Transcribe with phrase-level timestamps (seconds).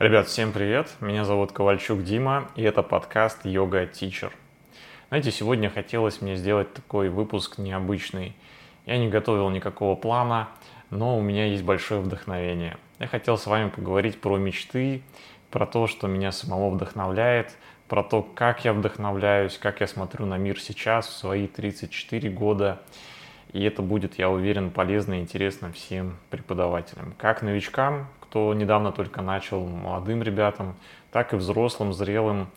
[0.00, 0.88] Ребят, всем привет!
[1.02, 4.32] Меня зовут Ковальчук Дима, и это подкаст Йога Teacher.
[5.10, 8.34] Знаете, сегодня хотелось мне сделать такой выпуск необычный.
[8.86, 10.48] Я не готовил никакого плана,
[10.88, 12.78] но у меня есть большое вдохновение.
[12.98, 15.02] Я хотел с вами поговорить про мечты,
[15.50, 17.54] про то, что меня самого вдохновляет,
[17.86, 22.80] про то, как я вдохновляюсь, как я смотрю на мир сейчас, в свои 34 года.
[23.52, 27.12] И это будет, я уверен, полезно и интересно всем преподавателям.
[27.18, 30.76] Как новичкам, кто недавно только начал, молодым ребятам,
[31.10, 32.48] так и взрослым, зрелым.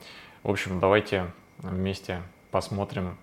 [0.44, 2.22] В общем, давайте вместе
[2.52, 3.18] посмотрим,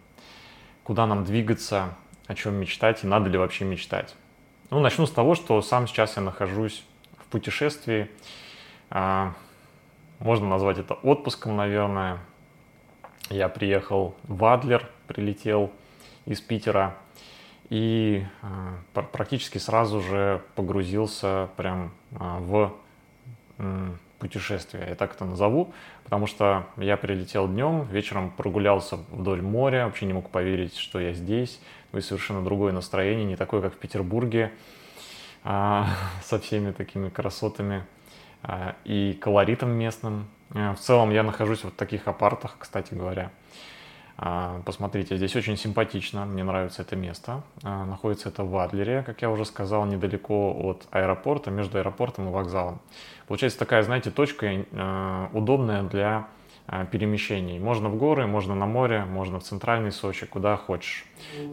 [0.82, 1.94] куда нам двигаться,
[2.26, 4.16] о чем мечтать и надо ли вообще мечтать.
[4.70, 6.84] Ну, начну с того, что сам сейчас я нахожусь
[7.18, 8.10] в путешествии.
[8.90, 9.32] А,
[10.18, 12.18] можно назвать это отпуском, наверное.
[13.28, 15.70] Я приехал в Адлер, прилетел
[16.26, 16.96] из Питера
[17.70, 22.74] и э, практически сразу же погрузился прям э, в
[24.18, 25.72] путешествие, я так это назову,
[26.04, 31.12] потому что я прилетел днем, вечером прогулялся вдоль моря, вообще не мог поверить, что я
[31.12, 31.60] здесь,
[31.92, 34.52] и совершенно другое настроение, не такое, как в Петербурге,
[35.44, 35.84] э,
[36.24, 37.84] со всеми такими красотами
[38.84, 40.26] и колоритом местным.
[40.54, 43.30] Э, в целом я нахожусь в таких апартах, кстати говоря, а,
[44.66, 47.42] посмотрите, здесь очень симпатично, мне нравится это место.
[47.62, 52.30] А, находится это в Адлере, как я уже сказал, недалеко от аэропорта, между аэропортом и
[52.30, 52.82] вокзалом.
[53.26, 56.28] Получается такая, знаете, точка а, удобная для
[56.92, 57.58] перемещений.
[57.58, 61.06] Можно в горы, можно на море, можно в центральный Сочи, куда хочешь,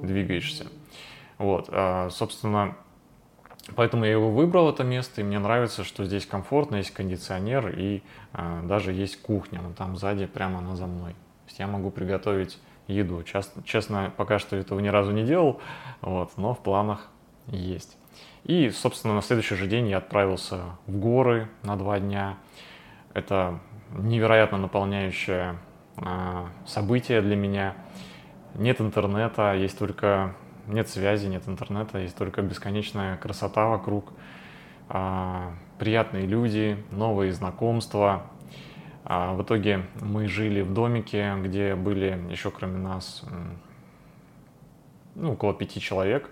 [0.03, 0.67] двигаешься.
[1.37, 1.73] Вот,
[2.11, 2.75] собственно,
[3.75, 8.03] поэтому я его выбрал, это место, и мне нравится, что здесь комфортно, есть кондиционер и
[8.63, 11.15] даже есть кухня, ну, там сзади, прямо она за мной
[11.47, 13.23] есть я могу приготовить еду.
[13.23, 15.59] Честно, честно, пока что этого ни разу не делал,
[16.01, 17.09] вот, но в планах
[17.47, 17.97] есть.
[18.43, 22.37] И, собственно, на следующий же день я отправился в горы на два дня.
[23.13, 23.59] Это
[23.91, 25.57] невероятно наполняющее
[25.97, 27.75] э, событие для меня.
[28.55, 30.35] Нет интернета, есть только
[30.67, 34.13] нет связи, нет интернета, есть только бесконечная красота вокруг,
[34.89, 38.23] э, приятные люди, новые знакомства,
[39.09, 43.23] а в итоге мы жили в домике, где были еще кроме нас
[45.15, 46.29] ну, около пяти человек.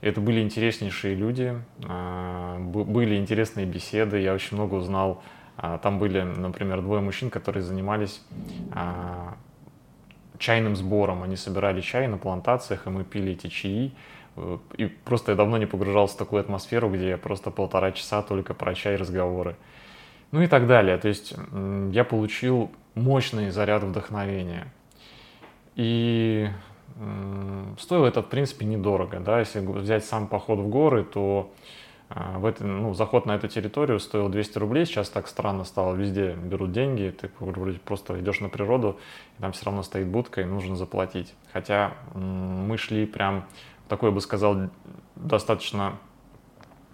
[0.00, 1.54] Это были интереснейшие люди,
[1.88, 5.22] а, были интересные беседы, я очень много узнал.
[5.56, 8.20] А, там были, например, двое мужчин, которые занимались
[8.72, 9.36] а,
[10.38, 11.22] чайным сбором.
[11.22, 13.92] Они собирали чай на плантациях, и мы пили эти чаи.
[14.76, 18.52] И просто я давно не погружался в такую атмосферу, где я просто полтора часа только
[18.52, 19.54] про чай разговоры
[20.34, 20.98] ну и так далее.
[20.98, 21.32] То есть
[21.92, 24.66] я получил мощный заряд вдохновения.
[25.76, 26.48] И
[27.78, 29.20] стоило это, в принципе, недорого.
[29.20, 29.38] Да?
[29.38, 31.52] Если взять сам поход в горы, то
[32.08, 34.86] а, в это, ну, заход на эту территорию стоил 200 рублей.
[34.86, 37.14] Сейчас так странно стало, везде берут деньги.
[37.16, 37.28] Ты
[37.84, 38.98] просто идешь на природу,
[39.38, 41.32] и там все равно стоит будка, и нужно заплатить.
[41.52, 43.44] Хотя мы шли прям
[43.86, 44.68] в такое, бы сказал,
[45.14, 45.92] достаточно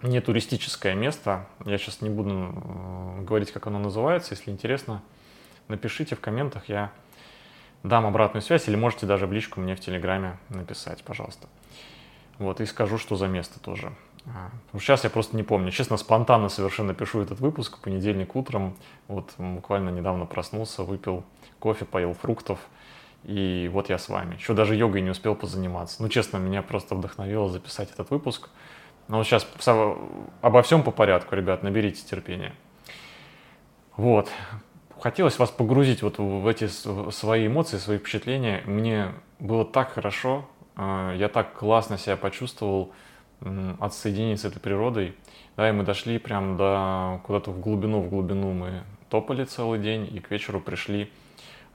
[0.01, 1.47] не туристическое место.
[1.65, 4.33] Я сейчас не буду говорить, как оно называется.
[4.33, 5.01] Если интересно,
[5.67, 6.91] напишите в комментах, я
[7.83, 11.47] дам обратную связь, или можете даже в личку мне в Телеграме написать, пожалуйста.
[12.37, 13.93] Вот, и скажу, что за место тоже.
[14.27, 15.71] А, сейчас я просто не помню.
[15.71, 18.75] Честно, спонтанно совершенно пишу этот выпуск, понедельник утром.
[19.07, 21.23] Вот буквально недавно проснулся, выпил
[21.59, 22.59] кофе, поел фруктов.
[23.23, 24.35] И вот я с вами.
[24.35, 26.01] Еще даже йогой не успел позаниматься.
[26.01, 28.49] Ну, честно, меня просто вдохновило записать этот выпуск.
[29.11, 29.45] Но вот сейчас
[30.41, 32.53] обо всем по порядку, ребят, наберите терпения.
[33.97, 34.29] Вот.
[35.01, 38.61] Хотелось вас погрузить вот в эти свои эмоции, свои впечатления.
[38.65, 42.93] Мне было так хорошо, а, я так классно себя почувствовал
[43.81, 45.17] от соединения с этой природой.
[45.57, 50.09] Да, и мы дошли прям до куда-то в глубину, в глубину мы топали целый день,
[50.09, 51.11] и к вечеру пришли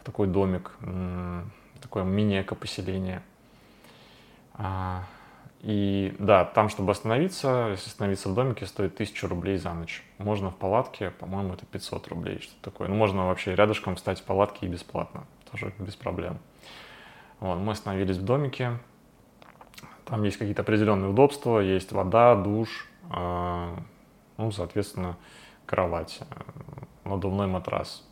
[0.01, 0.73] в такой домик,
[1.83, 3.21] такое мини-эко-поселение.
[5.67, 10.05] А, и да, там, чтобы остановиться, если остановиться в домике, стоит 1000 рублей за ночь.
[10.19, 12.89] Можно в палатке, по-моему, это 500 рублей, что-то такое.
[12.89, 16.39] Ну, можно вообще рядышком встать в палатке и бесплатно, тоже без проблем.
[17.41, 18.79] Вот, мы остановились в домике,
[20.05, 23.77] там есть какие-то определенные удобства, есть вода, душ, э,
[24.37, 25.17] ну, соответственно,
[25.67, 28.05] кровать, э, надувной матрас.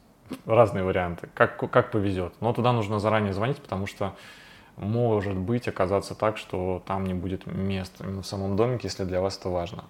[0.45, 2.35] Разные варианты, как, как повезет.
[2.41, 4.15] Но туда нужно заранее звонить, потому что
[4.77, 9.39] может быть оказаться так, что там не будет места в самом домике, если для вас
[9.39, 9.85] это важно.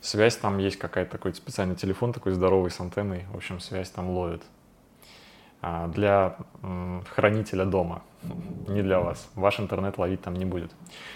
[0.00, 4.10] Связь там есть какая-то такой специальный телефон такой здоровый с антенной, в общем, связь там
[4.10, 4.42] ловит.
[5.62, 6.36] А для
[7.14, 8.02] хранителя дома,
[8.68, 9.30] не для вас.
[9.34, 10.70] Ваш интернет ловить там не будет.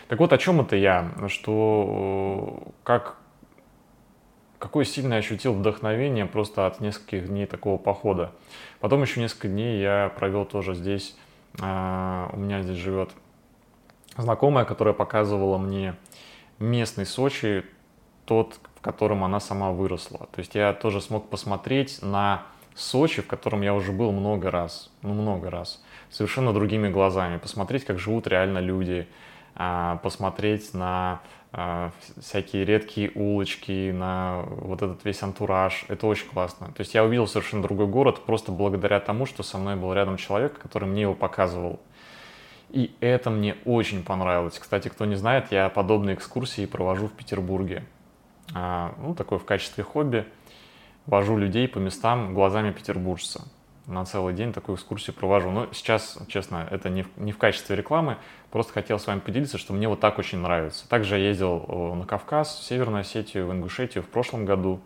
[0.08, 1.10] Так вот, о чем это я?
[1.28, 3.16] Что как
[4.64, 8.32] какое сильно ощутил вдохновение просто от нескольких дней такого похода.
[8.80, 11.14] Потом еще несколько дней я провел тоже здесь,
[11.60, 13.10] а, у меня здесь живет
[14.16, 15.96] знакомая, которая показывала мне
[16.58, 17.64] местный Сочи,
[18.24, 20.28] тот, в котором она сама выросла.
[20.32, 22.42] То есть я тоже смог посмотреть на
[22.74, 27.84] Сочи, в котором я уже был много раз, ну много раз, совершенно другими глазами, посмотреть,
[27.84, 29.06] как живут реально люди,
[29.54, 31.20] а, посмотреть на
[32.18, 35.84] всякие редкие улочки, на вот этот весь антураж.
[35.88, 36.68] Это очень классно.
[36.68, 40.16] То есть я увидел совершенно другой город просто благодаря тому, что со мной был рядом
[40.16, 41.80] человек, который мне его показывал.
[42.70, 44.58] И это мне очень понравилось.
[44.58, 47.84] Кстати, кто не знает, я подобные экскурсии провожу в Петербурге.
[48.52, 50.26] А, ну, такой в качестве хобби.
[51.06, 53.44] Вожу людей по местам глазами петербуржца
[53.86, 55.50] на целый день такую экскурсию провожу.
[55.50, 58.16] Но сейчас, честно, это не в, не в качестве рекламы,
[58.50, 60.88] просто хотел с вами поделиться, что мне вот так очень нравится.
[60.88, 64.80] Также я ездил э, на Кавказ, в Северную Осетию, в Ингушетию в прошлом году.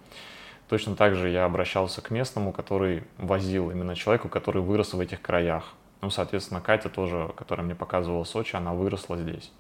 [0.69, 5.23] Точно так же я обращался к местному, который возил именно человеку, который вырос в этих
[5.23, 5.75] краях.
[6.01, 9.51] Ну, соответственно, Катя тоже, которая мне показывала Сочи, она выросла здесь.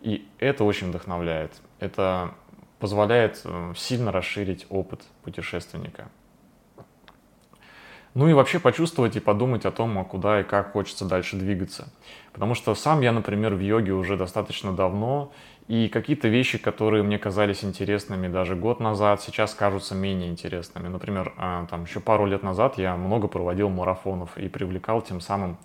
[0.00, 1.52] И это очень вдохновляет.
[1.78, 2.34] Это
[2.78, 6.08] позволяет э, сильно расширить опыт путешественника.
[8.14, 11.88] Ну и вообще почувствовать и подумать о том, а куда и как хочется дальше двигаться.
[12.32, 15.32] Потому что сам я, например, в йоге уже достаточно давно,
[15.68, 20.88] и какие-то вещи, которые мне казались интересными даже год назад, сейчас кажутся менее интересными.
[20.88, 25.56] Например, а, там еще пару лет назад я много проводил марафонов и привлекал тем самым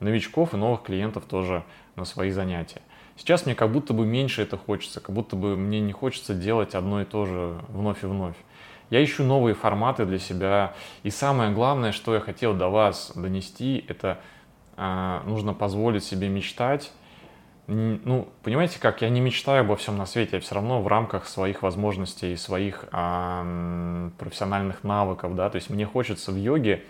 [0.00, 1.64] новичков и новых клиентов тоже
[1.96, 2.80] на свои занятия.
[3.16, 6.74] Сейчас мне как будто бы меньше это хочется, как будто бы мне не хочется делать
[6.74, 8.36] одно и то же вновь и вновь.
[8.92, 10.74] Я ищу новые форматы для себя.
[11.02, 14.18] И самое главное, что я хотел до вас донести, это
[14.76, 16.92] э, нужно позволить себе мечтать.
[17.68, 21.26] Ну, понимаете как, я не мечтаю обо всем на свете, я все равно в рамках
[21.26, 26.84] своих возможностей, своих э, профессиональных навыков, да, то есть мне хочется в йоге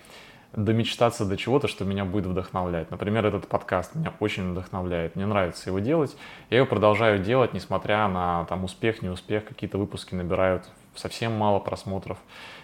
[0.56, 2.90] домечтаться до чего-то, что меня будет вдохновлять.
[2.90, 6.16] Например, этот подкаст меня очень вдохновляет, мне нравится его делать.
[6.50, 12.18] Я его продолжаю делать, несмотря на там успех, неуспех, какие-то выпуски набирают совсем мало просмотров.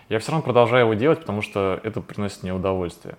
[0.08, 3.16] Я все равно продолжаю его делать, потому что это приносит мне удовольствие.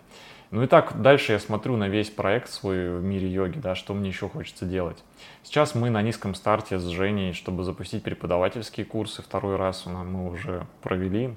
[0.52, 3.94] Ну и так, дальше я смотрю на весь проект свой в мире йоги, да, что
[3.94, 5.04] мне еще хочется делать.
[5.44, 9.22] Сейчас мы на низком старте с Женей, чтобы запустить преподавательские курсы.
[9.22, 11.36] Второй раз мы уже провели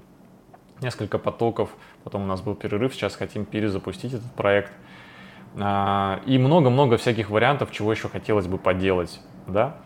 [0.80, 1.70] несколько потоков,
[2.04, 4.72] потом у нас был перерыв, сейчас хотим перезапустить этот проект.
[5.58, 9.76] А, и много-много всяких вариантов, чего еще хотелось бы поделать, да.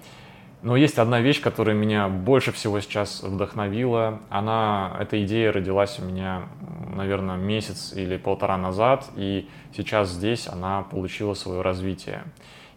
[0.63, 4.21] Но есть одна вещь, которая меня больше всего сейчас вдохновила.
[4.31, 6.49] Она, эта идея родилась у меня,
[6.95, 12.25] наверное, месяц или полтора назад, и сейчас здесь она получила свое развитие.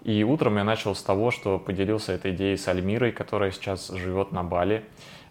[0.03, 4.31] И утром я начал с того, что поделился этой идеей с Альмирой, которая сейчас живет
[4.31, 4.83] на Бали.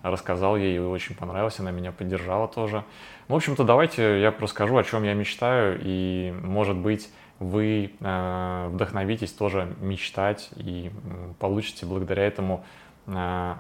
[0.03, 2.85] Рассказал ей, ей очень понравилось, она меня поддержала тоже.
[3.29, 7.09] В общем-то, давайте я расскажу, о чем я мечтаю, и, может быть,
[7.39, 10.91] вы э, вдохновитесь тоже мечтать и
[11.39, 12.65] получите благодаря этому
[13.07, 13.55] э,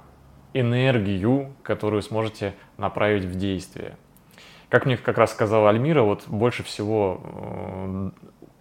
[0.54, 3.96] энергию, которую сможете направить в действие.
[4.68, 8.10] Как мне как раз сказала Альмира, вот больше всего э,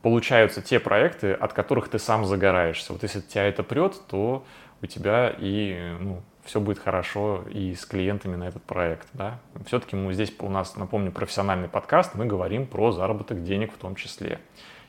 [0.02, 2.94] получаются те проекты, от которых ты сам загораешься.
[2.94, 4.46] Вот если тебя это прет, то
[4.82, 9.08] у тебя и ну, все будет хорошо и с клиентами на этот проект.
[9.14, 9.40] Да?
[9.66, 13.96] Все-таки мы здесь у нас, напомню, профессиональный подкаст, мы говорим про заработок денег в том
[13.96, 14.40] числе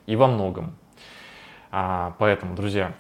[0.09, 0.75] и во многом.
[1.71, 2.95] А, поэтому, друзья,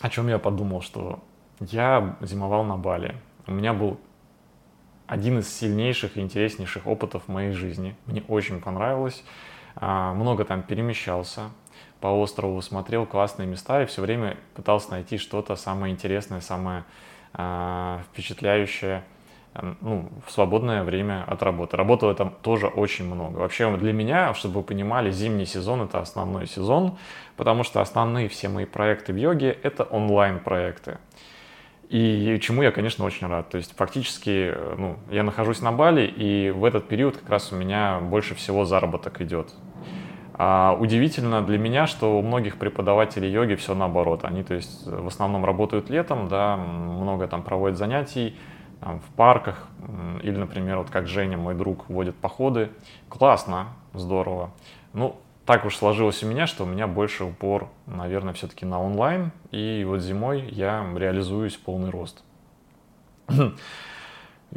[0.00, 1.18] о чем я подумал, что
[1.58, 3.16] я зимовал на Бали.
[3.48, 3.98] У меня был
[5.08, 7.96] один из сильнейших и интереснейших опытов в моей жизни.
[8.06, 9.24] Мне очень понравилось.
[9.74, 11.50] А, много там перемещался
[12.00, 16.84] по острову, смотрел классные места и все время пытался найти что-то самое интересное, самое
[17.32, 19.02] а, впечатляющее
[19.80, 21.76] ну, в свободное время от работы.
[21.76, 23.38] Работаю там тоже очень много.
[23.38, 26.98] Вообще для меня, чтобы вы понимали, зимний сезон это основной сезон,
[27.36, 30.98] потому что основные все мои проекты в йоге это онлайн-проекты.
[31.88, 33.48] И чему я, конечно, очень рад.
[33.50, 37.56] То есть фактически ну, я нахожусь на Бали, и в этот период как раз у
[37.56, 39.52] меня больше всего заработок идет.
[40.34, 44.24] А удивительно для меня, что у многих преподавателей йоги все наоборот.
[44.24, 48.38] Они, то есть, в основном работают летом, да, много там проводят занятий,
[48.80, 49.68] там, в парках,
[50.22, 52.70] или, например, вот как Женя, мой друг, водит походы.
[53.08, 54.50] Классно, здорово.
[54.92, 59.32] Ну, так уж сложилось у меня, что у меня больше упор, наверное, все-таки на онлайн,
[59.50, 62.22] и вот зимой я реализуюсь полный рост.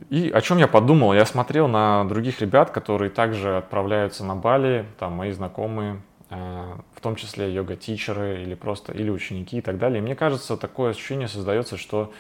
[0.10, 1.14] И о чем я подумал?
[1.14, 6.02] Я смотрел на других ребят, которые также отправляются на Бали, там мои знакомые,
[6.32, 10.00] э, в том числе йога-тичеры или просто или ученики и так далее.
[10.00, 12.12] И мне кажется, такое ощущение создается, что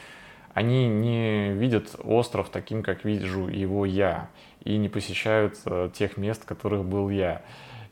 [0.54, 4.30] они не видят остров таким, как вижу его я,
[4.64, 7.42] и не посещают э, тех мест, в которых был я.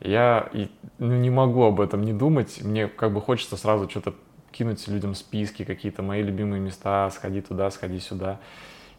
[0.00, 0.48] Я
[0.98, 4.14] ну, не могу об этом не думать, мне как бы хочется сразу что-то
[4.52, 8.38] кинуть людям списки, какие-то мои любимые места, сходи туда, сходи сюда.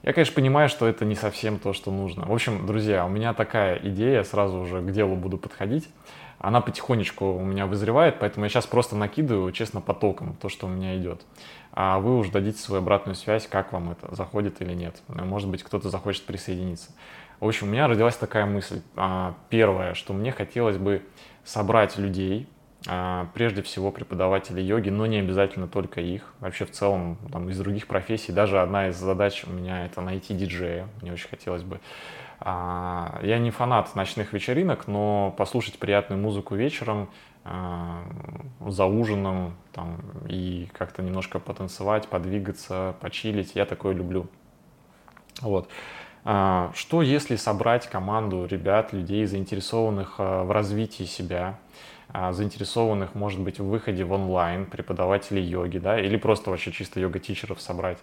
[0.01, 2.25] Я, конечно, понимаю, что это не совсем то, что нужно.
[2.25, 5.87] В общем, друзья, у меня такая идея, сразу уже к делу буду подходить.
[6.39, 10.69] Она потихонечку у меня вызревает, поэтому я сейчас просто накидываю, честно, потоком то, что у
[10.69, 11.21] меня идет.
[11.75, 15.01] А вы уже дадите свою обратную связь, как вам это, заходит или нет.
[15.07, 16.91] Может быть, кто-то захочет присоединиться.
[17.39, 18.81] В общем, у меня родилась такая мысль.
[18.95, 21.01] А, первое, что мне хотелось бы
[21.43, 22.47] собрать людей,
[22.87, 26.33] а, прежде всего преподаватели йоги, но не обязательно только их.
[26.39, 28.31] Вообще в целом там, из других профессий.
[28.31, 30.87] Даже одна из задач у меня это найти диджея.
[31.01, 31.79] Мне очень хотелось бы.
[32.45, 37.09] А, я не фанат ночных вечеринок, но послушать приятную музыку вечером
[37.45, 38.03] а,
[38.59, 44.27] за ужином там, и как-то немножко потанцевать, подвигаться, почилить, я такое люблю.
[45.41, 45.69] Вот.
[46.23, 51.57] Что если собрать команду ребят, людей, заинтересованных в развитии себя,
[52.15, 56.99] а, заинтересованных, может быть, в выходе в онлайн, преподавателей йоги, да, или просто вообще чисто
[56.99, 57.97] йога-тичеров собрать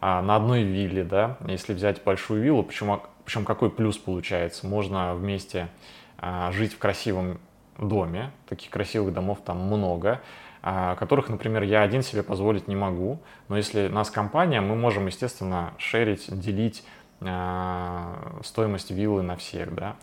[0.00, 5.14] а, на одной вилле, да, если взять большую виллу, почему, причем какой плюс получается, можно
[5.14, 5.68] вместе
[6.16, 7.38] а, жить в красивом
[7.76, 10.22] доме, таких красивых домов там много,
[10.62, 15.74] которых, например, я один себе позволить не могу, но если нас компания, мы можем, естественно,
[15.76, 16.82] шерить, делить
[18.42, 19.94] стоимость виллы на всех, да,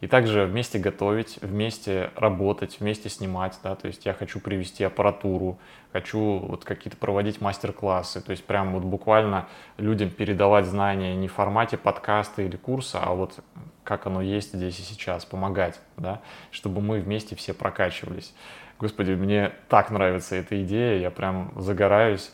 [0.00, 5.58] и также вместе готовить, вместе работать, вместе снимать, да, то есть я хочу привести аппаратуру,
[5.92, 11.32] хочу вот какие-то проводить мастер-классы, то есть прям вот буквально людям передавать знания не в
[11.32, 13.40] формате подкаста или курса, а вот
[13.84, 18.34] как оно есть здесь и сейчас, помогать, да, чтобы мы вместе все прокачивались.
[18.78, 22.32] Господи, мне так нравится эта идея, я прям загораюсь.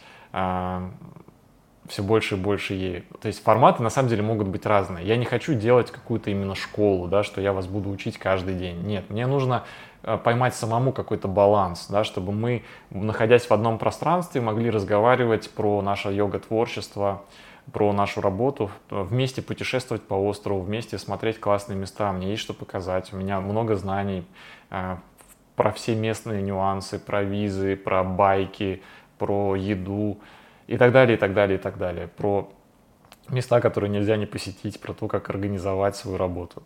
[1.88, 3.04] Все больше и больше ею.
[3.20, 5.06] То есть форматы на самом деле могут быть разные.
[5.06, 8.82] Я не хочу делать какую-то именно школу, да, что я вас буду учить каждый день.
[8.82, 9.64] Нет, мне нужно
[10.02, 15.82] э, поймать самому какой-то баланс, да, чтобы мы, находясь в одном пространстве, могли разговаривать про
[15.82, 17.22] наше йога-творчество,
[17.72, 22.12] про нашу работу, вместе путешествовать по острову, вместе смотреть классные места.
[22.12, 24.24] Мне есть что показать, у меня много знаний
[24.70, 24.96] э,
[25.56, 28.82] про все местные нюансы, про визы, про байки,
[29.18, 30.18] про еду,
[30.66, 32.08] и так далее, и так далее, и так далее.
[32.08, 32.50] Про
[33.28, 36.62] места, которые нельзя не посетить, про то, как организовать свою работу.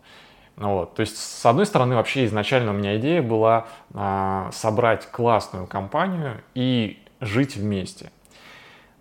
[0.57, 0.95] Ну вот.
[0.95, 6.43] То есть, с одной стороны, вообще изначально у меня идея была а, собрать классную компанию
[6.53, 8.11] и жить вместе.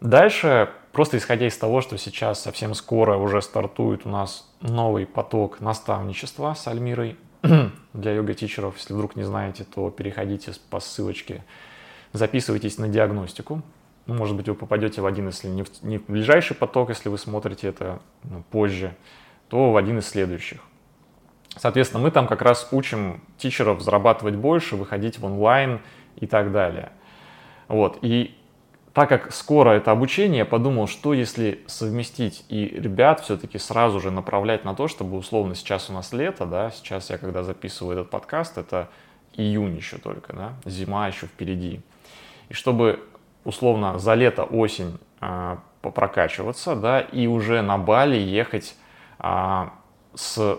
[0.00, 5.60] Дальше, просто исходя из того, что сейчас совсем скоро уже стартует у нас новый поток
[5.60, 7.18] наставничества с Альмирой
[7.92, 8.76] для йога-тичеров.
[8.78, 11.44] Если вдруг не знаете, то переходите по ссылочке,
[12.12, 13.62] записывайтесь на диагностику
[14.06, 17.08] ну, может быть, вы попадете в один, если не в, не в ближайший поток, если
[17.08, 18.94] вы смотрите это ну, позже,
[19.48, 20.60] то в один из следующих.
[21.56, 25.80] Соответственно, мы там как раз учим тичеров зарабатывать больше, выходить в онлайн
[26.16, 26.92] и так далее.
[27.68, 27.98] Вот.
[28.02, 28.36] И
[28.92, 34.10] так как скоро это обучение, я подумал, что если совместить и ребят все-таки сразу же
[34.10, 38.10] направлять на то, чтобы условно сейчас у нас лето, да, сейчас я когда записываю этот
[38.10, 38.88] подкаст, это
[39.34, 41.80] июнь еще только, да, зима еще впереди.
[42.48, 43.00] И чтобы
[43.44, 48.76] условно за лето, осень а, попрокачиваться, да, и уже на Бали ехать
[49.18, 49.72] а,
[50.14, 50.58] с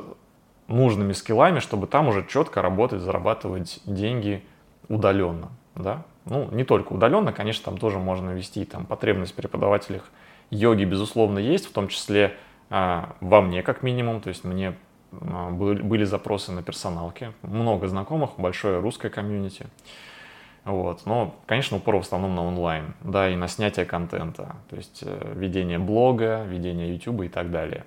[0.68, 4.44] нужными скиллами, чтобы там уже четко работать, зарабатывать деньги
[4.88, 6.04] удаленно, да.
[6.26, 10.04] Ну, не только удаленно, конечно, там тоже можно вести там потребность в преподавателях
[10.52, 12.36] йоги, безусловно, есть, в том числе
[12.70, 14.76] а, во мне, как минимум, то есть мне
[15.12, 19.68] были запросы на персоналке, много знакомых, большое русское комьюнити.
[20.64, 21.06] Вот.
[21.06, 25.34] Но, конечно, упор в основном на онлайн, да, и на снятие контента, то есть э,
[25.36, 27.86] ведение блога, ведение YouTube и так далее.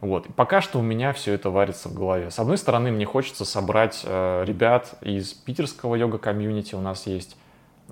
[0.00, 0.34] Вот.
[0.34, 2.30] пока что у меня все это варится в голове.
[2.30, 6.74] С одной стороны, мне хочется собрать э, ребят из питерского йога-комьюнити.
[6.74, 7.36] У нас есть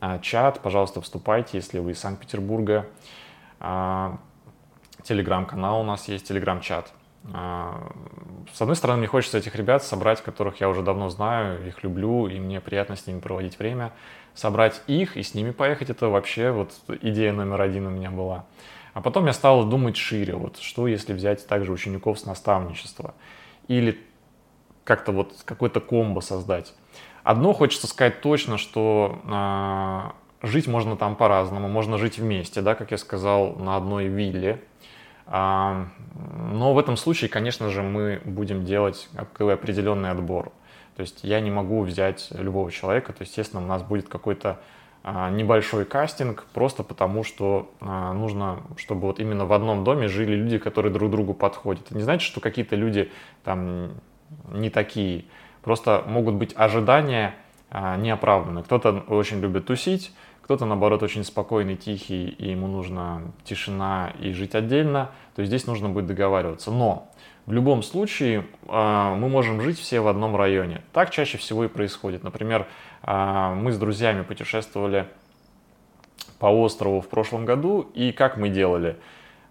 [0.01, 2.87] э, чат, пожалуйста, вступайте, если вы из Санкт-Петербурга.
[3.61, 4.17] Э,
[5.03, 6.93] телеграм-канал у нас есть, телеграм-чат.
[7.33, 7.93] А,
[8.53, 12.27] с одной стороны, мне хочется этих ребят собрать, которых я уже давно знаю, их люблю,
[12.27, 13.93] и мне приятно с ними проводить время.
[14.35, 16.73] Собрать их и с ними поехать, это вообще вот
[17.03, 18.45] идея номер один у меня была.
[18.95, 23.15] А потом я стал думать шире, вот что если взять также учеников с наставничества
[23.69, 23.99] или
[24.85, 26.75] как-то вот какой-то комбо создать.
[27.23, 29.21] Одно хочется сказать точно, что
[30.43, 34.63] э, жить можно там по-разному, можно жить вместе, да, как я сказал, на одной вилле,
[35.31, 40.53] но в этом случае, конечно же, мы будем делать определенный отбор.
[40.97, 44.59] То есть я не могу взять любого человека, то есть, естественно, у нас будет какой-то
[45.05, 50.35] а, небольшой кастинг, просто потому что а, нужно, чтобы вот именно в одном доме жили
[50.35, 51.87] люди, которые друг другу подходят.
[51.87, 53.13] Это не значит, что какие-то люди
[53.45, 53.93] там
[54.51, 55.27] не такие.
[55.63, 57.35] Просто могут быть ожидания
[57.71, 58.65] а, неоправданные.
[58.65, 60.13] Кто-то очень любит тусить,
[60.49, 65.91] кто-то, наоборот, очень спокойный, тихий, и ему нужна тишина и жить отдельно, то здесь нужно
[65.91, 66.71] будет договариваться.
[66.71, 67.11] Но
[67.45, 70.81] в любом случае мы можем жить все в одном районе.
[70.95, 72.25] Так чаще всего и происходит.
[72.25, 72.67] Например,
[73.03, 75.07] а, мы с друзьями путешествовали
[76.39, 78.97] по острову в прошлом году, и как мы делали?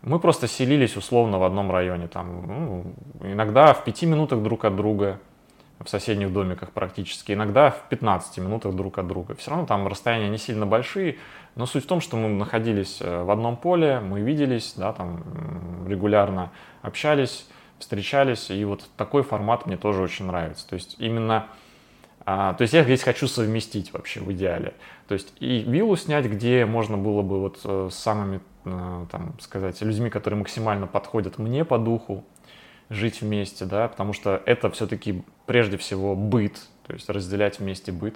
[0.01, 2.86] Мы просто селились условно в одном районе, там, ну,
[3.22, 5.20] иногда в пяти минутах друг от друга,
[5.79, 9.36] в соседних домиках практически, иногда в 15 минутах друг от друга.
[9.36, 11.17] Все равно там расстояния не сильно большие,
[11.55, 15.24] но суть в том, что мы находились э, в одном поле, мы виделись, да, там
[15.88, 17.48] регулярно общались,
[17.79, 20.67] встречались, и вот такой формат мне тоже очень нравится.
[20.67, 21.48] То есть именно
[22.29, 24.74] а, то есть я здесь хочу совместить вообще в идеале.
[25.07, 29.39] То есть и виллу снять, где можно было бы вот э, с самыми, э, там,
[29.39, 32.25] сказать, людьми, которые максимально подходят мне по духу,
[32.89, 38.16] жить вместе, да, потому что это все-таки прежде всего быт, то есть разделять вместе быт,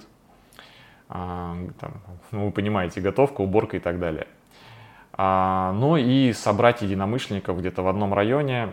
[1.08, 1.94] а, там,
[2.30, 4.28] ну, вы понимаете, готовка, уборка и так далее.
[5.14, 8.72] А, ну и собрать единомышленников где-то в одном районе,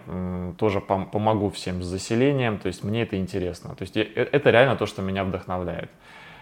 [0.57, 3.75] тоже помогу всем с заселением, то есть мне это интересно.
[3.75, 5.89] То есть э, это реально то, что меня вдохновляет.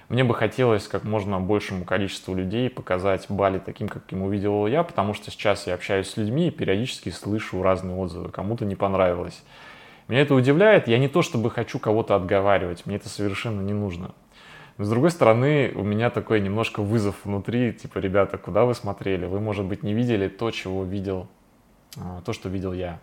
[0.09, 4.83] Мне бы хотелось как можно большему количеству людей показать Бали таким, каким увидел его я,
[4.83, 9.43] потому что сейчас я общаюсь с людьми и периодически слышу разные отзывы, кому-то не понравилось.
[10.07, 14.13] Меня это удивляет, я не то чтобы хочу кого-то отговаривать, мне это совершенно не нужно.
[14.77, 19.25] Но с другой стороны, у меня такой немножко вызов внутри, типа, ребята, куда вы смотрели?
[19.25, 21.27] Вы, может быть, не видели то, чего видел,
[21.97, 22.99] а, то, что видел я.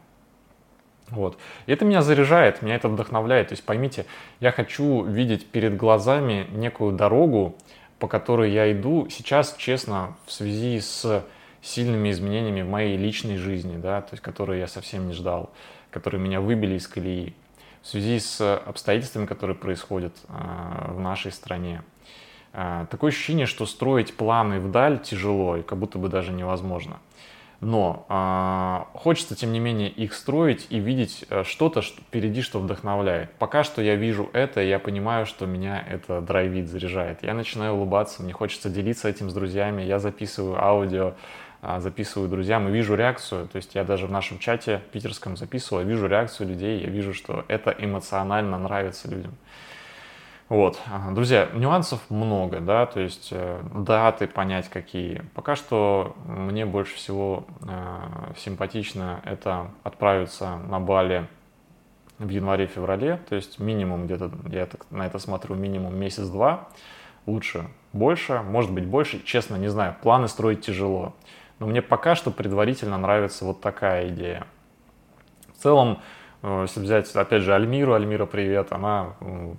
[1.10, 1.36] Вот.
[1.66, 3.48] И это меня заряжает, меня это вдохновляет.
[3.48, 4.06] То есть поймите,
[4.40, 7.56] я хочу видеть перед глазами некую дорогу,
[7.98, 11.24] по которой я иду сейчас, честно, в связи с
[11.60, 15.50] сильными изменениями в моей личной жизни, да, то есть которые я совсем не ждал,
[15.94, 17.34] которые меня выбили из колеи
[17.80, 21.82] в связи с обстоятельствами, которые происходят а, в нашей стране.
[22.52, 26.98] А, такое ощущение, что строить планы вдаль тяжело и как будто бы даже невозможно.
[27.60, 32.58] Но э, хочется, тем не менее, их строить и видеть э, что-то что впереди, что
[32.58, 33.30] вдохновляет.
[33.38, 37.22] Пока что я вижу это, и я понимаю, что меня это драйвит, заряжает.
[37.22, 41.14] Я начинаю улыбаться, мне хочется делиться этим с друзьями, я записываю аудио,
[41.78, 43.48] записываю друзьям и вижу реакцию.
[43.48, 47.44] То есть я даже в нашем чате питерском записывал, вижу реакцию людей, я вижу, что
[47.48, 49.34] это эмоционально нравится людям.
[50.50, 50.78] Вот,
[51.12, 55.22] друзья, нюансов много, да, то есть э, даты понять какие.
[55.34, 61.26] Пока что мне больше всего э, симпатично это отправиться на Бали
[62.18, 66.68] в январе-феврале, то есть минимум где-то, я так на это смотрю, минимум месяц-два,
[67.24, 71.14] лучше больше, может быть больше, честно не знаю, планы строить тяжело.
[71.64, 74.46] Но мне пока что предварительно нравится вот такая идея.
[75.56, 76.02] В целом,
[76.42, 79.14] э, если взять, опять же, Альмиру, Альмира, привет, она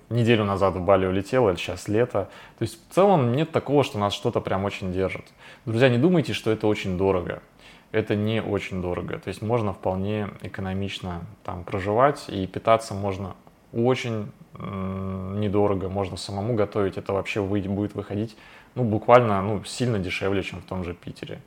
[0.08, 2.28] неделю назад в Бали улетела, сейчас лето.
[2.58, 5.24] То есть в целом нет такого, что нас что-то прям очень держит.
[5.64, 7.42] Друзья, не думайте, что это очень дорого.
[7.90, 9.18] Это не очень дорого.
[9.18, 13.34] То есть можно вполне экономично там проживать и питаться можно
[13.72, 16.98] очень недорого, можно самому готовить.
[16.98, 18.36] Это вообще будет выходить
[18.76, 21.40] ну, буквально ну, сильно дешевле, чем в том же Питере.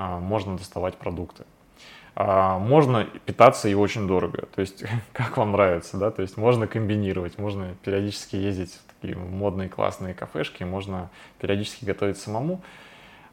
[0.00, 1.44] А, можно доставать продукты.
[2.16, 4.82] А, можно питаться и очень дорого, то есть
[5.12, 10.14] как вам нравится, да, то есть можно комбинировать, можно периодически ездить в такие модные классные
[10.14, 12.62] кафешки, можно периодически готовить самому.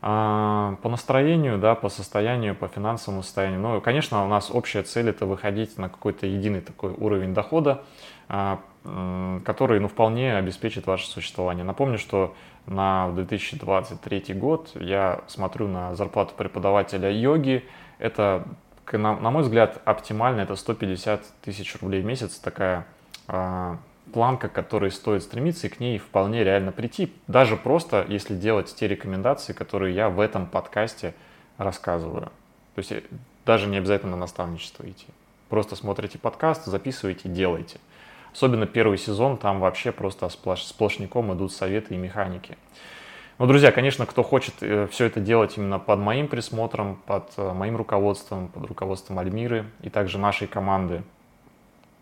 [0.01, 3.61] А, по настроению, да, по состоянию, по финансовому состоянию.
[3.61, 7.83] Ну, конечно, у нас общая цель это выходить на какой-то единый такой уровень дохода,
[8.27, 11.63] который, ну, вполне обеспечит ваше существование.
[11.63, 12.35] Напомню, что
[12.67, 17.65] на 2023 год я смотрю на зарплату преподавателя йоги.
[17.97, 18.45] Это,
[18.91, 20.41] на, мой взгляд, оптимально.
[20.41, 22.35] Это 150 тысяч рублей в месяц.
[22.37, 22.85] Такая
[23.27, 23.75] э,
[24.13, 27.13] планка, к которой стоит стремиться, и к ней вполне реально прийти.
[27.27, 31.13] Даже просто, если делать те рекомендации, которые я в этом подкасте
[31.57, 32.25] рассказываю.
[32.75, 33.01] То есть э,
[33.45, 35.07] даже не обязательно на наставничество идти.
[35.49, 37.79] Просто смотрите подкаст, записывайте, делайте.
[38.33, 42.57] Особенно первый сезон, там вообще просто сплош, сплошняком идут советы и механики.
[43.39, 47.53] Ну, друзья, конечно, кто хочет э, все это делать именно под моим присмотром, под э,
[47.53, 51.03] моим руководством, под руководством Альмиры и также нашей команды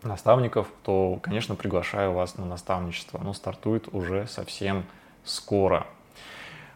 [0.01, 3.19] наставников, то, конечно, приглашаю вас на наставничество.
[3.19, 4.85] Оно стартует уже совсем
[5.25, 5.85] скоро.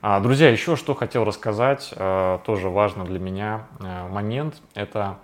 [0.02, 3.68] А, друзья, еще что хотел рассказать, э, тоже важно для меня
[4.10, 5.18] момент, это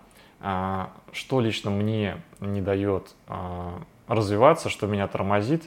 [1.12, 3.16] что лично мне не дает
[4.08, 5.63] развиваться, что меня тормозит,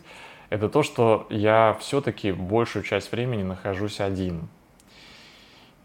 [0.50, 4.48] это то, что я все-таки большую часть времени нахожусь один.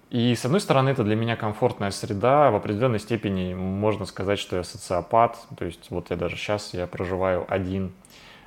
[0.09, 2.51] И, с одной стороны, это для меня комфортная среда.
[2.51, 5.39] В определенной степени можно сказать, что я социопат.
[5.57, 7.93] То есть вот я даже сейчас я проживаю один.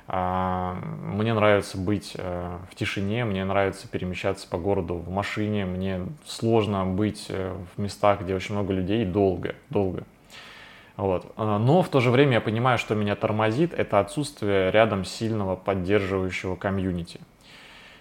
[0.07, 5.99] А, мне нравится быть э, в тишине, мне нравится перемещаться по городу в машине, мне
[6.25, 10.03] сложно быть э, в местах, где очень много людей долго, долго.
[10.97, 11.31] Вот.
[11.37, 15.55] А, но в то же время я понимаю, что меня тормозит, это отсутствие рядом сильного
[15.55, 17.21] поддерживающего комьюнити.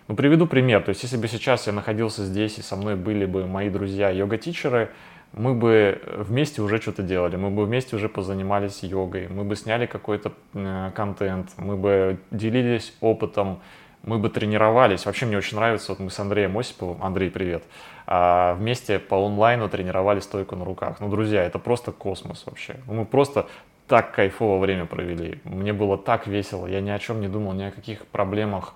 [0.08, 0.82] Ну, приведу пример.
[0.82, 4.08] То есть, если бы сейчас я находился здесь, и со мной были бы мои друзья
[4.10, 4.90] йога-тичеры,
[5.32, 9.86] мы бы вместе уже что-то делали, мы бы вместе уже позанимались йогой, мы бы сняли
[9.86, 13.60] какой-то э, контент, мы бы делились опытом,
[14.06, 15.04] мы бы тренировались.
[15.04, 17.64] Вообще мне очень нравится, вот мы с Андреем Осиповым, Андрей, привет,
[18.06, 20.96] а вместе по онлайну тренировали стойку на руках.
[21.00, 22.76] Ну, друзья, это просто космос вообще.
[22.86, 23.46] Мы просто
[23.86, 25.40] так кайфово время провели.
[25.44, 28.74] Мне было так весело, я ни о чем не думал, ни о каких проблемах.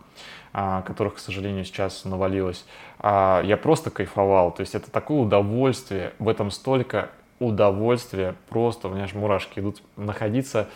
[0.52, 2.64] А, которых, к сожалению, сейчас навалилось.
[2.98, 4.50] А, я просто кайфовал.
[4.50, 9.80] То есть это такое удовольствие, в этом столько удовольствия, просто у меня аж мурашки идут,
[9.96, 10.68] находиться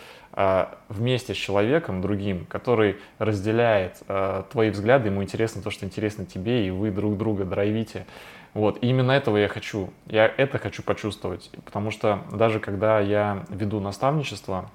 [0.89, 4.03] вместе с человеком другим, который разделяет
[4.51, 8.05] твои взгляды, ему интересно то, что интересно тебе, и вы друг друга драйвите.
[8.53, 9.91] Вот, и именно этого я хочу.
[10.07, 14.69] Я это хочу почувствовать, потому что даже когда я веду наставничество,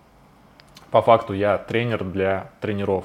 [0.90, 3.04] по факту я тренер для тренеров.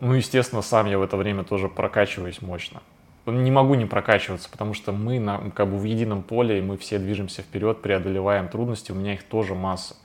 [0.00, 2.82] Ну, естественно, сам я в это время тоже прокачиваюсь мощно.
[3.26, 6.76] Не могу не прокачиваться, потому что мы на, как бы в едином поле, и мы
[6.76, 9.96] все движемся вперед, преодолеваем трудности, у меня их тоже масса.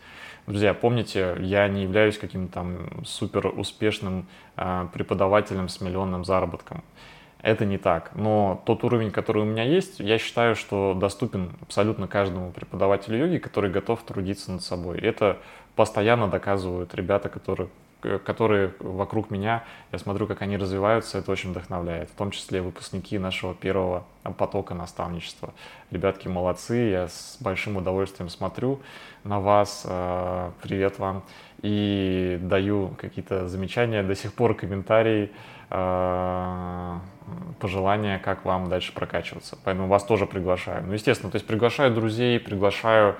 [0.50, 4.26] Друзья, помните, я не являюсь каким-то там супер успешным
[4.58, 6.84] э, преподавателем с миллионным заработком.
[7.44, 8.10] Это не так.
[8.16, 13.38] Но тот уровень, который у меня есть, я считаю, что доступен абсолютно каждому преподавателю йоги,
[13.38, 14.98] который готов трудиться над собой.
[14.98, 15.38] Это
[15.76, 17.70] постоянно доказывают ребята, которые
[18.02, 23.18] которые вокруг меня, я смотрю, как они развиваются, это очень вдохновляет, в том числе выпускники
[23.18, 24.06] нашего первого
[24.38, 25.54] потока наставничества.
[25.92, 28.80] Ребятки молодцы, я с большим удовольствием смотрю
[29.24, 31.24] на вас, э, привет вам,
[31.62, 35.32] и даю какие-то замечания, до сих пор комментарии,
[35.70, 37.00] э,
[37.60, 39.58] пожелания, как вам дальше прокачиваться.
[39.64, 40.84] Поэтому вас тоже приглашаю.
[40.86, 43.18] Ну, естественно, то есть приглашаю друзей, приглашаю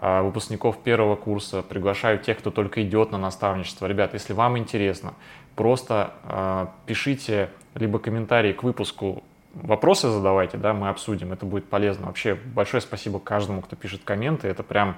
[0.00, 3.86] выпускников первого курса, приглашаю тех, кто только идет на наставничество.
[3.86, 5.14] Ребят, если вам интересно,
[5.56, 12.06] просто э, пишите либо комментарии к выпуску, вопросы задавайте, да, мы обсудим, это будет полезно.
[12.06, 14.96] Вообще большое спасибо каждому, кто пишет комменты, это прям,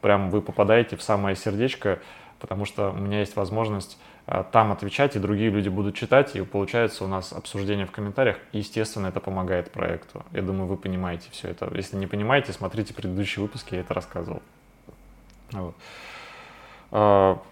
[0.00, 1.98] прям вы попадаете в самое сердечко,
[2.38, 6.42] потому что у меня есть возможность а, там отвечать, и другие люди будут читать, и
[6.42, 10.24] получается у нас обсуждение в комментариях, и, естественно, это помогает проекту.
[10.32, 11.70] Я думаю, вы понимаете все это.
[11.74, 14.42] Если не понимаете, смотрите предыдущие выпуски, я это рассказывал.
[15.52, 15.74] Вот.
[16.90, 17.42] А,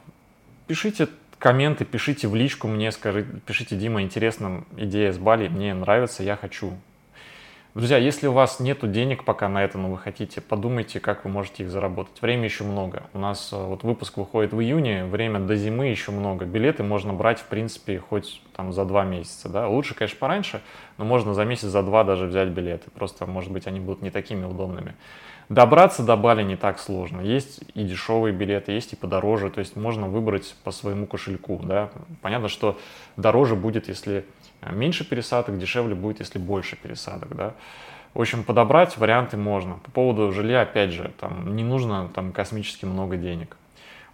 [0.67, 6.23] пишите комменты, пишите в личку мне, скажите, пишите, Дима, интересна идея с Бали, мне нравится,
[6.23, 6.73] я хочу.
[7.77, 11.31] Друзья, если у вас нет денег пока на это, но вы хотите, подумайте, как вы
[11.31, 12.23] можете их заработать.
[12.23, 13.03] Время еще много.
[13.13, 16.47] У нас э, вот выпуск выходит в июне, время до зимы еще много.
[16.47, 19.51] Билеты можно брать, в принципе, хоть там за два месяца.
[19.51, 19.69] Да?
[19.69, 20.63] Лучше, конечно, пораньше,
[20.97, 22.91] но можно за месяц, за два даже взять билеты.
[22.93, 24.95] Просто, может быть, они будут не такими удобными.
[25.51, 27.21] Добраться до Бали не так сложно.
[27.21, 29.51] Есть и дешевые билеты, есть и подороже.
[29.51, 31.61] То есть можно выбрать по своему кошельку.
[31.63, 31.91] Да?
[32.23, 32.79] Понятно, что
[33.19, 34.25] дороже будет, если
[34.63, 37.55] меньше пересадок, дешевле будет, если больше пересадок, да.
[38.15, 39.75] В общем, подобрать варианты можно.
[39.75, 43.57] По поводу жилья, опять же, там не нужно там космически много денег.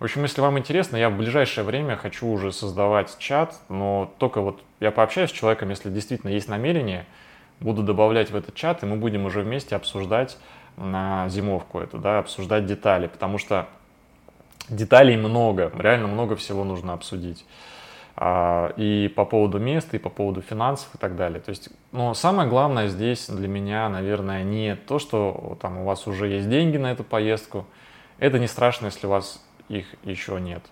[0.01, 4.41] В общем, если вам интересно, я в ближайшее время хочу уже создавать чат, но только
[4.41, 7.07] вот я пообщаюсь с человеком, если действительно есть намерение,
[7.61, 10.37] буду добавлять в этот чат, и мы будем уже вместе обсуждать
[10.77, 13.69] на зимовку эту, да, обсуждать детали, потому что
[14.69, 17.45] деталей много, реально много всего нужно обсудить.
[18.15, 21.41] А, и по поводу места, и по поводу финансов и так далее.
[21.41, 26.07] То есть, но самое главное здесь для меня, наверное, не то, что там у вас
[26.07, 27.67] уже есть деньги на эту поездку.
[28.19, 30.63] Это не страшно, если у вас их еще нет.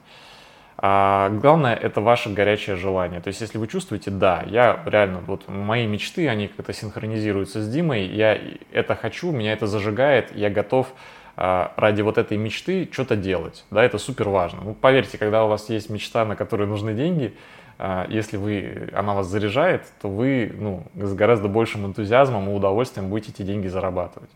[0.83, 3.20] А главное это ваше горячее желание.
[3.20, 7.68] То есть, если вы чувствуете, да, я реально, вот мои мечты, они как-то синхронизируются с
[7.70, 8.38] Димой, я
[8.72, 10.92] это хочу, меня это зажигает, я готов
[11.40, 13.64] ради вот этой мечты что-то делать.
[13.70, 14.61] Да, это супер важно.
[14.62, 17.35] Ну, поверьте, когда у вас есть мечта, на которую нужны деньги,
[17.79, 23.09] а, если вы, она вас заряжает, то вы ну, с гораздо большим энтузиазмом и удовольствием
[23.09, 24.29] будете эти деньги зарабатывать.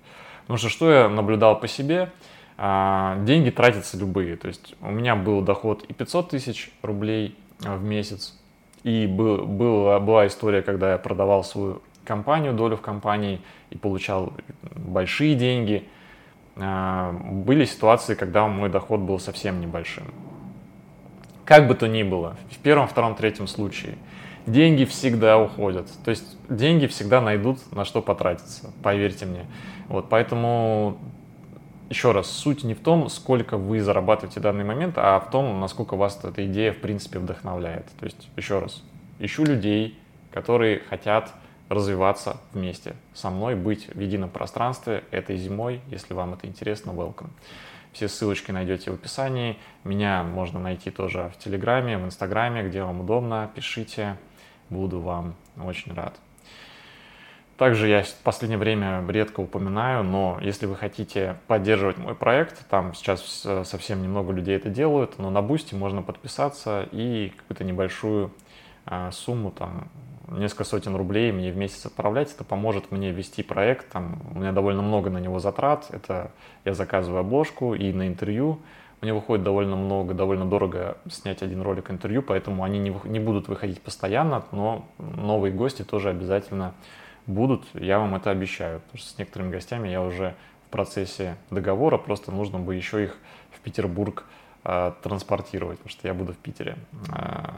[0.43, 2.11] Потому что что я наблюдал по себе,
[2.57, 4.37] а, деньги тратятся любые.
[4.37, 8.35] То есть у меня был доход и 500 тысяч рублей в месяц,
[8.83, 14.33] и был, был, была история, когда я продавал свою компанию, долю в компании и получал
[14.75, 15.94] большие деньги– а,
[16.57, 20.05] были ситуации, когда мой доход был совсем небольшим.
[21.45, 23.97] Как бы то ни было, в первом, втором, третьем случае,
[24.47, 25.89] деньги всегда уходят.
[26.05, 29.47] То есть деньги всегда найдут на что потратиться, поверьте мне.
[29.89, 30.97] Вот, поэтому
[31.91, 35.61] еще раз, суть не в том, сколько вы зарабатываете в данный момент, а в том,
[35.61, 37.87] насколько вас эта идея в принципе вдохновляет.
[38.01, 38.83] То есть, еще раз,
[39.19, 39.99] ищу людей,
[40.33, 41.33] которые хотят
[41.69, 45.81] развиваться вместе со мной, быть в едином пространстве этой зимой.
[45.89, 47.31] Если вам это интересно, welcome.
[47.93, 49.57] Все ссылочки найдете в описании.
[49.85, 53.51] Меня можно найти тоже в Телеграме, в Инстаграме, где вам удобно.
[53.55, 54.17] Пишите,
[54.69, 56.15] буду вам очень рад.
[57.57, 62.95] Также я в последнее время редко упоминаю, но если вы хотите поддерживать мой проект, там
[62.95, 68.33] сейчас совсем немного людей это делают, но на Бусти можно подписаться и какую-то небольшую
[68.87, 69.89] а, сумму, там,
[70.29, 72.33] несколько сотен рублей мне в месяц отправлять.
[72.33, 73.91] Это поможет мне вести проект.
[73.91, 75.89] Там, у меня довольно много на него затрат.
[75.91, 76.31] Это
[76.65, 78.61] я заказываю обложку и на интервью.
[79.01, 83.49] Мне выходит довольно много, довольно дорого снять один ролик интервью, поэтому они не, не будут
[83.49, 86.73] выходить постоянно, но новые гости тоже обязательно
[87.27, 90.35] будут, я вам это обещаю, потому что с некоторыми гостями я уже
[90.67, 93.19] в процессе договора, просто нужно бы еще их
[93.51, 94.25] в Петербург
[94.65, 96.77] э, транспортировать, потому что я буду в Питере,
[97.15, 97.51] э,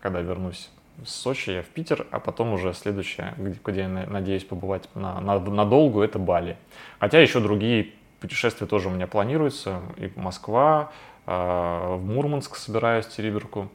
[0.00, 0.70] когда вернусь
[1.04, 6.02] с Сочи, в Питер, а потом уже следующее, где, я надеюсь побывать на, на, надолго,
[6.02, 6.56] это Бали.
[6.98, 10.92] Хотя еще другие путешествия тоже у меня планируются, и Москва,
[11.26, 13.68] э, в Мурманск собираюсь, Териберку,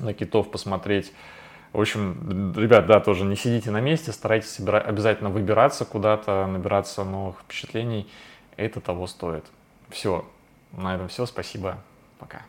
[0.00, 1.12] на китов посмотреть,
[1.74, 7.40] в общем, ребят, да, тоже не сидите на месте, старайтесь обязательно выбираться куда-то, набираться новых
[7.40, 8.08] впечатлений.
[8.56, 9.44] Это того стоит.
[9.88, 10.24] Все,
[10.70, 11.26] на этом все.
[11.26, 11.78] Спасибо.
[12.20, 12.42] Пока.